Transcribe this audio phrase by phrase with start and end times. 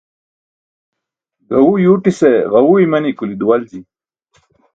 [1.47, 3.79] Gaẏu yuuṭise ġaẏu imani kuli duwalji.